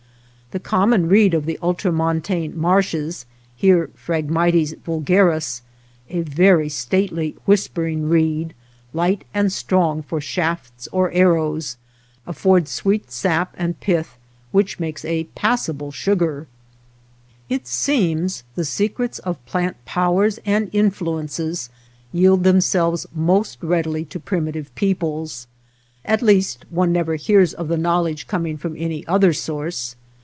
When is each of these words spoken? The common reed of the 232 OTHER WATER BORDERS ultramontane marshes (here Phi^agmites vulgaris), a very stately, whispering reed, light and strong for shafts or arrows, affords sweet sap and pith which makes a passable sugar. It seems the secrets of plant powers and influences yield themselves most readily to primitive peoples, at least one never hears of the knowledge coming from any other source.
The 0.51 0.59
common 0.59 1.07
reed 1.07 1.33
of 1.33 1.45
the 1.45 1.53
232 1.53 1.59
OTHER 1.63 1.95
WATER 1.95 1.97
BORDERS 1.97 2.27
ultramontane 2.27 2.61
marshes 2.61 3.25
(here 3.55 3.89
Phi^agmites 3.97 4.77
vulgaris), 4.79 5.61
a 6.09 6.23
very 6.23 6.67
stately, 6.67 7.37
whispering 7.45 8.09
reed, 8.09 8.53
light 8.91 9.23
and 9.33 9.49
strong 9.49 10.03
for 10.03 10.19
shafts 10.19 10.89
or 10.91 11.09
arrows, 11.13 11.77
affords 12.27 12.69
sweet 12.69 13.11
sap 13.11 13.55
and 13.57 13.79
pith 13.79 14.17
which 14.51 14.77
makes 14.77 15.05
a 15.05 15.23
passable 15.35 15.89
sugar. 15.89 16.47
It 17.47 17.65
seems 17.65 18.43
the 18.55 18.65
secrets 18.65 19.19
of 19.19 19.45
plant 19.45 19.77
powers 19.85 20.37
and 20.45 20.69
influences 20.73 21.69
yield 22.11 22.43
themselves 22.43 23.07
most 23.15 23.57
readily 23.63 24.03
to 24.03 24.19
primitive 24.19 24.75
peoples, 24.75 25.47
at 26.03 26.21
least 26.21 26.65
one 26.69 26.91
never 26.91 27.15
hears 27.15 27.53
of 27.53 27.69
the 27.69 27.77
knowledge 27.77 28.27
coming 28.27 28.57
from 28.57 28.75
any 28.77 29.07
other 29.07 29.31
source. 29.31 29.95